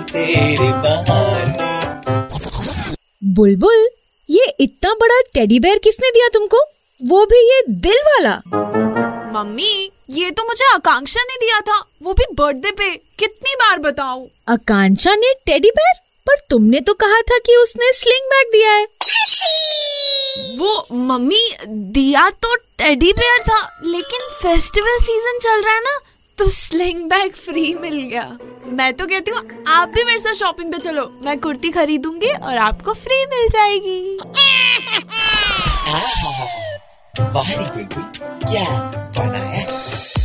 तेरे 0.00 0.70
बहाने। 0.82 1.70
बुलबुल 3.34 3.88
ये 4.28 4.44
इतना 4.60 4.92
बड़ा 4.94 5.20
टेडी 5.34 5.58
बेयर 5.60 5.78
किसने 5.78 6.10
दिया 6.10 6.28
तुमको? 6.28 6.58
वो 7.00 7.24
भी 7.26 7.38
ये 7.50 7.62
दिल 7.68 7.98
वाला। 8.06 8.34
मम्मी 9.32 9.90
ये 10.10 10.30
तो 10.30 10.44
मुझे 10.44 10.64
आकांक्षा 10.64 11.22
ने 11.22 11.36
दिया 11.36 11.60
था। 11.60 11.78
वो 12.02 12.12
भी 12.12 12.24
बर्थडे 12.34 12.70
पे। 12.70 12.90
कितनी 13.18 13.54
बार 13.54 13.78
बताऊँ? 13.78 14.28
आकांक्षा 14.48 15.14
ने 15.14 15.32
टेडी 15.46 15.70
बेयर? 15.70 15.94
पर 16.26 16.36
तुमने 16.50 16.80
तो 16.80 16.94
कहा 16.94 17.20
था 17.20 17.38
कि 17.38 17.56
उसने 17.56 17.92
स्लिंग 17.92 18.26
बैग 18.26 18.52
दिया 18.52 18.72
है। 18.72 18.86
वो 20.58 20.86
मम्मी 20.92 21.56
दिया 21.66 22.28
तो 22.30 22.54
टेडी 22.54 23.12
बेयर 23.12 23.42
था 23.42 23.80
लेकिन 23.84 24.28
फेस्टिवल 24.42 24.98
सीज़न 24.98 25.38
चल 25.38 25.62
रहा 25.62 25.74
है 25.74 25.80
ना 25.80 25.98
तो 26.42 26.48
स्लिंग 26.48 27.10
बैग 27.10 27.32
फ्री 27.32 27.74
मिल 27.74 28.10
गया। 28.10 28.38
मैं 28.66 28.94
तो 28.94 29.06
कहती 29.06 29.30
हूँ 29.30 29.64
आप 29.68 29.88
भी 29.88 30.04
मेरे 30.04 30.18
साथ 30.18 30.34
शॉपिंग 30.34 30.72
पे 30.72 30.78
चलो। 30.78 31.20
मैं 31.24 31.38
कुर्ती 31.38 31.70
खरीदूँगी 31.70 32.28
और 32.28 32.58
आपको 32.58 32.92
फ्री 32.92 33.26
मिल 33.26 33.48
जाएगी। 33.48 34.18
क्या 38.48 38.64
बनाया 39.18 39.78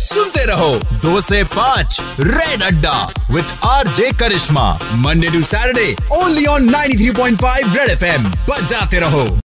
सुनते 0.00 0.46
रहो 0.46 0.80
दो 1.02 1.20
से 1.20 1.44
पाँच 1.44 2.00
red 2.20 2.62
Adda 2.62 3.12
with 3.30 3.64
R 3.64 3.88
J 3.88 4.12
Karishma 4.12 4.80
Monday 4.94 5.28
to 5.28 5.42
Saturday 5.42 5.96
only 6.12 6.46
on 6.46 6.70
93.5 6.70 7.76
red 7.76 7.90
F 7.90 8.04
FM 8.04 8.24
बजाते 8.24 9.00
रहो। 9.00 9.38